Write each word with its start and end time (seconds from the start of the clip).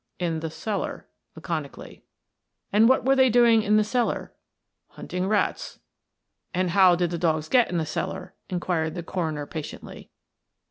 "In 0.17 0.39
the 0.39 0.49
cellar," 0.49 1.07
laconically. 1.35 2.03
"And 2.73 2.89
what 2.89 3.05
were 3.05 3.15
they 3.15 3.29
doing 3.29 3.61
in 3.61 3.77
the 3.77 3.83
cellar?" 3.83 4.33
"Hunting 4.87 5.27
rats." 5.27 5.77
"And 6.55 6.71
how 6.71 6.95
did 6.95 7.11
the 7.11 7.19
dogs 7.19 7.47
get 7.47 7.69
in 7.69 7.77
the 7.77 7.85
cellar?" 7.85 8.33
inquired 8.49 8.95
the 8.95 9.03
coroner 9.03 9.45
patiently. 9.45 10.09